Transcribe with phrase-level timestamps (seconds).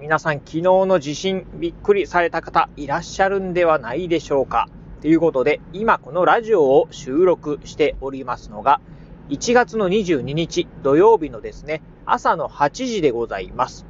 [0.00, 4.66] 皆さん昨日の地震びっくりされた方いらっしゃるんではないでしょうか？
[5.02, 8.80] ということで、今このラジオを収録しておりますのが、
[9.28, 13.84] 1月の22日土曜日のですね、朝の8時でございます。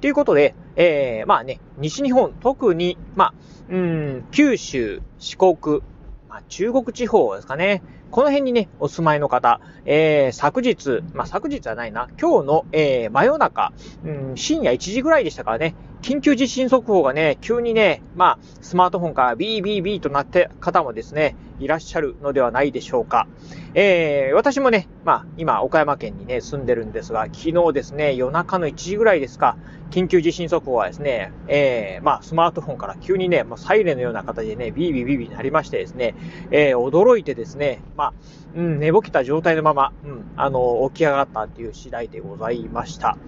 [0.00, 3.34] ということで、えー、まあね、西日本、特に、まあ、
[3.68, 5.82] うん、九州、四国、
[6.30, 7.82] まあ、中国地方ですかね。
[8.12, 13.72] この辺にね、お住まいの方、えー、昨日、まあ、昨日はないな、今日の、えー、真夜中、
[14.04, 23.28] うん、深夜1時ぐらいでしたからね、緊急地震速報がね、急にね、まあ、スマートフォンからビービービーとなった方もですね、いらっしゃるのではないでしょうか。
[23.72, 29.56] えー、私もね、まあ、今、岡山県にね、住んでるんですが、昨日ですね、夜中の1時ぐらいですか、
[29.92, 36.14] 緊急地震速報はですね、えー、まあ、スマートフォンから急にね、もうサイレンのような形でね、ビービービービーになりましてですね、
[36.50, 38.12] えー、驚いてですね、まあ、
[38.56, 43.18] うん、寝ぼけた状態のまま、うん、あの、起き上がったっていう次第でございました。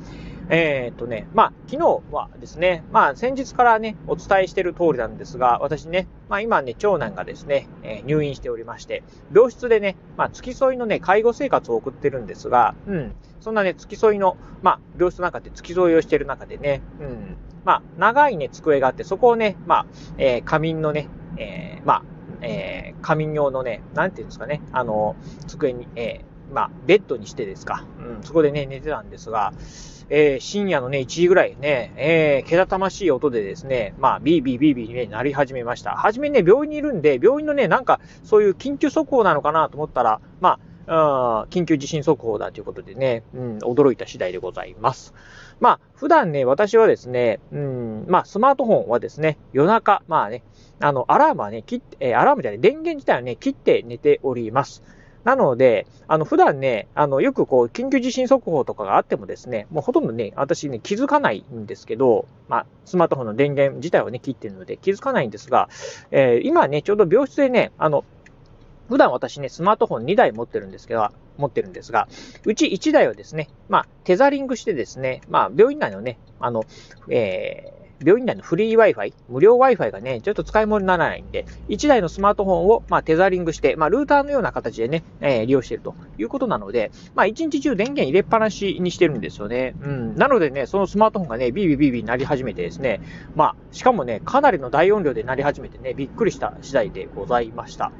[0.48, 9.02] えー、っとね、まあ、昨日はですね、まあ、先日からね、お伝えしている通りなんですが、私ね、まあ、今ね、長男がですね、えー、入院しておりまして、
[9.34, 19.86] 病室でね、まあ、付き添いのね、介護生活を送ってるんですが、うん、そんなね、付き添いの、まあ、病室の中で付き添いをしている中でね、うん、まあ、長いね、机があって、そこをね、まあ、
[20.18, 22.02] えー、仮眠のね、えー、まあ、
[22.42, 29.52] えー、仮眠用のね、なんていうんですかね、あの、机に、えー、まあ、ベッドにしてですか、うん、そこでね、寝てたんですが、
[30.10, 35.92] えー、深夜のね、1時ぐらいね、えー、けたたましい音でですね、まあ、ビービービービーに、ね、なり始めました。
[35.92, 45.14] はじめね、病院にいるんで、病院のね、なんか、そういう緊急速報なのかなと思ったら、まあ、緊急地震速報だということでね、うん、驚いた次第でございます。
[45.60, 50.42] まあ、普段ね、私はですね、うん、まあ、スマートフォンはですね、夜中、まあね、
[50.80, 54.82] あの、アラームはね、切って、えー、アラームじゃない、電源自体はね、切って寝ております。
[55.24, 65.68] なので、あの、普段ね、あの、よくこう、緊急地震速報とかがあってもですね、もうほとんどね、私ね、気づかないんですけど、まあ、スマートフォンの電源自体はね、切ってるので気づかないんですが、
[66.10, 68.04] えー、今ね、ちょうど病室でね、あの、
[68.88, 71.08] 普段私ね、スマートフォン2台持ってるんですけど、
[71.38, 72.06] 持ってるんですが、
[72.44, 76.64] うち1台はですね、まあ、テザリングしてですね、まあ、病院内のね、あの、
[77.08, 89.74] えー、病院内のフリー Wi-Fi、無料 Wi-Fi がね、ちょっと使い物にならないんで、1台のスマートフォンを、まあ、テザリングして、まあ、ルーターのような形でね、えー、利用しているということなので、まあ、1日中電源入れっぱなしにしてるんですよね。
[89.82, 90.16] うん。
[90.16, 93.00] なのでね、そのスマートフォンがね、ビービービービー鳴り始めてですね、
[93.34, 97.92] まあ、しかもね、かなりの大音量で鳴り始めてね、びっくりした次第でございました。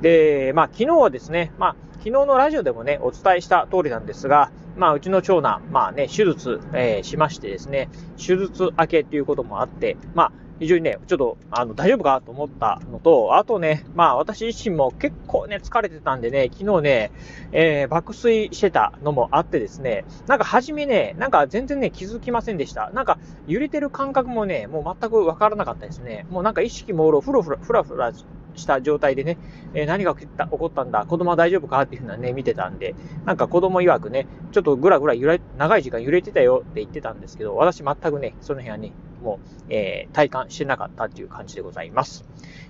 [0.00, 17.10] で、まあ、昨日はですね、まあ、昨日のラジオでもね、お伝えした通りなんですが、まあ、うちの長男、まあね、手術、えー、しましてですね、手術明けっていうこともあって、まあ、非常にね、ちょっと、あの、大丈夫かと思ったのと、あとね、まあ、私自身も結構ね、疲れてたんでね、昨日ね、
[17.50, 22.90] えー、爆睡してたのもあってですね、なんか初めね、なんか全然ね、気づきませんでした。
[22.90, 23.18] なんか、
[23.48, 26.26] 揺れてる感覚もね、もう全くわからなかったですね。
[26.30, 28.12] もうなんか意識朦朧、ふらふら、ふらふら
[28.54, 29.38] した状態でね、
[29.74, 38.92] えー、何が起こったんだ、子供は大丈夫かっていうふうなね、見てたんで、なんか子供曰くね、ちょっとぐらぐら揺れ、長い時間揺れてたよって言ってたんですけど、私全くね、その辺はね、
[39.22, 42.24] もう、えー、体感してなかったっていう感じでございます。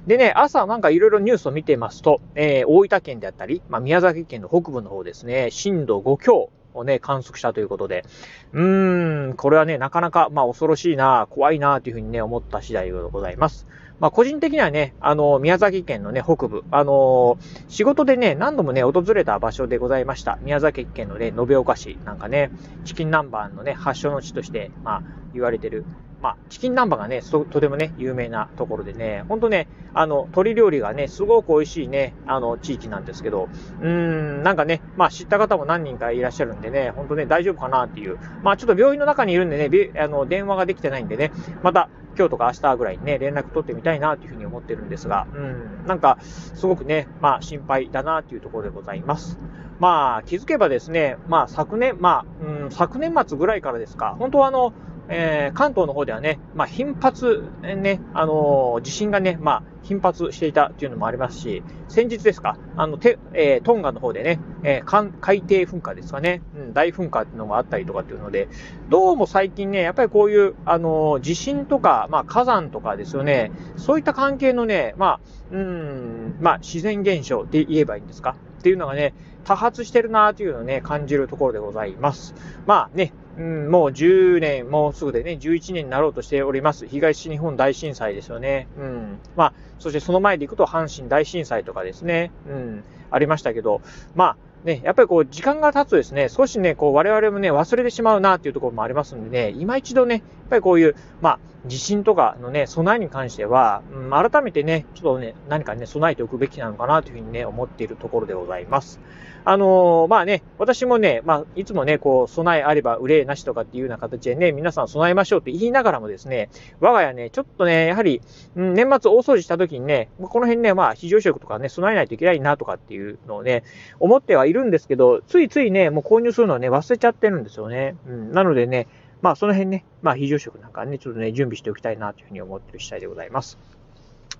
[0.06, 8.04] でね、朝なんかいろいろニュースを見てますと、えー、大分県であったり、まあ、宮崎県の北部の方ですね、震度5強をね、観測したということで、
[8.52, 13.66] うーん、これはね、なかなか、まあ、恐ろしいな、怖いな、というふうにね、思った次第でございます。
[14.02, 17.38] まあ、個人的にはね、あの、宮崎県のね、北部、あの
[17.68, 20.38] 仕事でね、何度もね、訪れた場所でございました。
[20.42, 22.50] 宮崎県のね、延岡市なんかね、
[22.84, 25.02] チキン南蛮のね、発祥の地として、まあ、
[25.32, 25.84] 言われてる、
[26.22, 33.48] まあ、チキン南蛮がね、とてもね、有名なところでね、ほんとね、あの、鶏料理がね、すごく美味しいね、あの、地域なんですけど、
[33.80, 38.18] うーん、なんかね、まあ、知った方も何人かいらっしゃるんでね、ほんとね、大丈夫かなっていう。
[38.42, 41.32] まあ、ちょっと病院の中にいるんでね、あの、電話ができてないんでね、
[41.62, 49.38] また、今日とか明日ぐらいにね、連絡取ってみたいなというふうに思ってるんですが、うん、なんか、すごくね、まあ、心配だなというところでございます。
[49.80, 54.72] まあ、気づけばですね、まあ、昨年、まあ、うん、昨年末ぐらいからですか、本当はあの、
[55.08, 68.48] えー、関東の方ではね、まあ、頻発、ね、あのー、地震がね、まあ、頻発していたっていうのもありますし、先日ですか、あの、てえー、トンガの方でね、えー、海底噴火ですかね、うん、大噴火っていうのがあったりとかっていうので、
[68.88, 75.20] どうも最近ね、やっぱりこういう、あのー、地震とか、まあ、火山とかですよね、そういった関係のね、まあ、
[75.50, 79.14] うん、まあ、自然現象って言えばいいんですかっていうのがね、
[79.44, 82.34] 多発してるなというのをね、感じるところでございます。
[82.66, 86.86] まあね、うん、もう10年、もうすぐでね、11年になろうとしております。
[86.86, 88.68] 東日本大震災ですよね。
[88.78, 89.18] うん。
[89.36, 92.30] まあ、そしてその前で行くと阪神大震災とかですね。
[92.48, 92.84] うん。
[93.10, 93.80] ありましたけど、
[94.14, 109.00] まあ、ね、やっぱりこう、時間が経つとですね、少しね、こう、我々もね、忘れてしまうなっていうところもありますんでね、今一度ね、やっぱりこういう、まあ、地震とかのね、備えに関しては、うん、改めてね、ちょっとね、何かね、備えておくべきなのかなというふうにね、思っているところでございます。
[109.44, 116.48] あのー、まあね、私もね、まあ、いつもね、こう、備えあれば憂いなしとかっていうような形でね、皆さん備えましょうって言いながらもですね、
[116.80, 118.22] 我が家ね、ちょっとね、やはり、
[118.54, 123.64] うん、年末大掃除した時にね、この辺ね、まあ、非常食とかね、備えないといけないなとかっていうのをね、
[123.98, 127.96] 思ってはいるんですけど、ついついね、もう購入するのをね、忘れちゃってるんですよね。
[128.06, 128.86] うん、なのでね、
[129.22, 133.56] まあ、その辺ね、まあ、非常食なんかね、ちょっとね、準備しておきたいなというふうに思ってる次第でございます。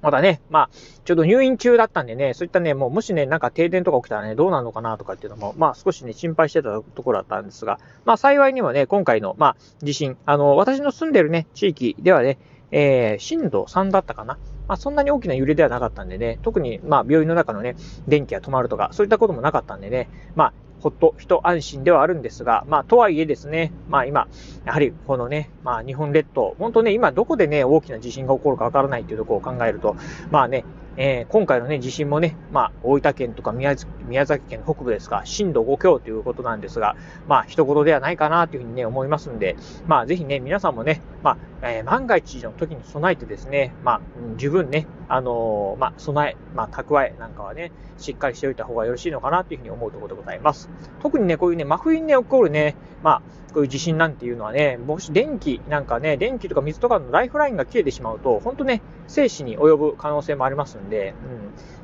[0.02, 0.70] まだね、まあ、
[1.04, 12.38] ちょうど入院中だったんでね、そういったね、もうもしね、なんか停電とか起きたらね、どうなるのかなとかっていうのも、まあ少しね、心配してたところだったんですが、まあ幸いにもね、今回の、まあ地震、あの、私の住んでるね、地域ではね、
[12.72, 14.38] えー、震度3だったかな。
[14.66, 17.76] まあ、そんなに大きな揺れではなかったんでね、特に、まあ、病院の中のね、
[18.08, 20.52] 電気が止まるとか、そういったこともなかったんでね、まあ、
[20.82, 24.26] ほっと一安心ではあるんですが、まあ、とはいえですね、まあ今、
[24.64, 29.94] やはりこのね、まあ日本列島、本当ね、今どこでね、大きな地震が起こるかわからないというところを考えると、
[30.32, 30.64] まあね、
[30.96, 36.96] えー、今回のね、地震もね、まあ、大分県とか宮崎県北部ですが、震度5強ということなんですが、
[37.28, 39.56] まあ、一言ではないかなというふうにね、思いますんで、
[39.86, 44.00] まあ、ぜひね、皆さんもね、まあ、え、万が一の時に備えてですね、まあ、
[44.36, 50.68] 十分ね、あの、まあ、備え、まあ、蓄えなんかはね、しっかりしておいた方がよろしいのかなというふうに思うところでございます。
[51.00, 53.22] 特にね、こういうね、真冬にね、起こるね、まあ、
[53.52, 61.14] こういう地震なんていうのはね、もし電気なんかね、電気とか水とかのライフラインが切れてしまうと、本当ね、生死に及ぶ可能性もありますんで、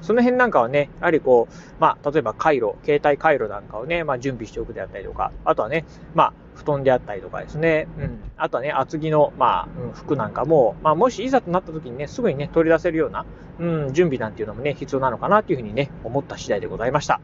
[0.01, 5.85] うん、その辺なんかはね、やはりこう、まあ、例えば回路、携帯回路なんかをね、まあ、準備しておくであったりとか、あとはね、
[6.15, 13.25] まあ、布団であったりとかですね、うん、あとはね、厚着の、まあ、うん、服なんかも、まあ、もしいざとなった時にね、すぐにね、取り出せるような、
[13.61, 17.21] うん、準備なんていうのもね、必要なのかなというふうにね、思った次第でございました。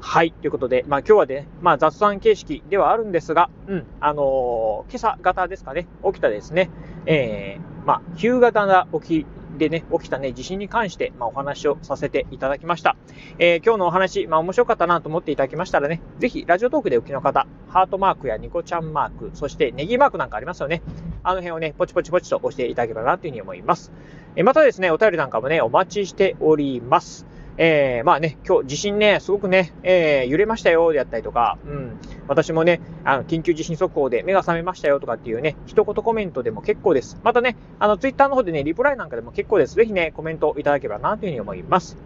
[0.00, 0.32] はい。
[0.32, 6.70] ということで、まあ今日はね、まあ雑談形式ではあるんですが、うん、あのー、今朝型ですかね、起きたですね、
[7.06, 9.26] えー、まあ、夕方が起き
[9.62, 12.96] でね、起きたね、地震に関して、まあ、お話をさせていただきました。
[13.38, 20.82] えー、今日のお話、まあ、面白かったなと思っていただきましたらね、ぜひ、ラジオトークでお聞きの方、ハートマークやニコちゃんマーク、そしてネギマークなんかありますよね。
[21.22, 23.92] あの辺をね、ポチポチポチと押していただければなというふうに思います。
[24.34, 27.26] えまたですね、お便りなんかもね、お待ちしております。
[27.58, 31.98] えー、まあね、今日地震ね、すごくね、えー、揺れましたよ、であったりとか、うん、
[32.28, 37.18] 私もね、あの、緊急地震速報で目が覚めましたよとかっていうね、一言コメントでも結構です。
[37.22, 39.74] またね、あの、ツイッターの方でね、リプライなんかでも結構です。
[39.74, 41.96] ぜひね、コメントいただければな、というふうに思います。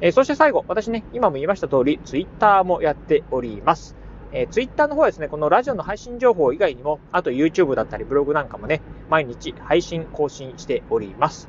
[0.00, 3.96] えー、そして最後、私ね、今も言いました通り、ツイッターもやっております。
[4.32, 11.48] えー、ツイッターの方はですね、このラジオの配信情報以外にも、あと YouTube だったりブログなんかもね、毎日配信更新しております。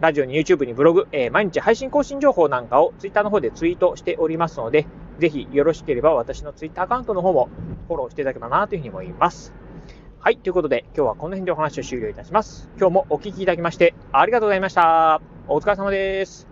[0.00, 4.86] ラジオに YouTube にブログ、えー、毎日配信更新情報なんかを Twitter の方でツイートしておりますので、
[5.20, 7.48] ぜひよろしければ私のツイッターアカウントの方も
[7.86, 9.52] フォローしていただければなというふうに思います。
[10.18, 10.36] はい。
[10.36, 12.68] ということで、今日はこの辺でお話を終了いたします。
[12.78, 15.22] 今日もお聴きいただきまして、ありがとうございました。
[15.48, 16.49] お疲れ様です。